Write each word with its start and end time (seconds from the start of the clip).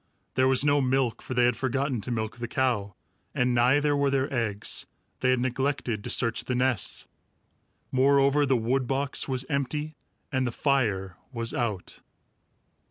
There 0.33 0.47
was 0.47 0.65
no 0.65 0.81
milk, 0.81 1.21
for 1.21 1.35
they 1.35 1.45
had 1.45 1.55
forgotten 1.55 2.01
to 2.01 2.09
milk 2.09 2.37
the 2.37 2.47
cow, 2.47 2.95
and 3.35 3.53
neither 3.53 3.95
were 3.95 4.09
there 4.09 4.33
eggs. 4.33 4.87
They 5.19 5.29
had 5.29 5.39
neglected 5.39 6.03
to 6.03 6.09
search 6.09 6.45
the 6.45 6.55
nests. 6.55 7.05
Moreover, 7.91 8.43
the 8.47 8.57
wood 8.57 8.87
box 8.87 9.27
was 9.27 9.45
empty, 9.47 9.97
and 10.31 10.47
the 10.47 10.51
fire 10.51 11.17
was 11.31 11.53
out. 11.53 11.99